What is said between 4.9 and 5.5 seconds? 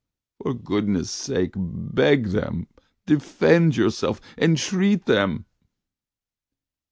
them."